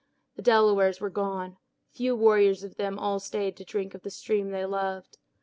The 0.35 0.41
Delawares 0.41 0.99
were 0.99 1.11
gone. 1.11 1.57
Few 1.91 2.15
warriors 2.15 2.63
of 2.63 2.75
them 2.75 2.97
all 2.97 3.19
stayed 3.19 3.55
to 3.57 3.63
drink 3.63 3.93
of 3.93 4.01
the 4.01 4.09
stream 4.09 4.49
they 4.49 4.65
loved. 4.65 5.19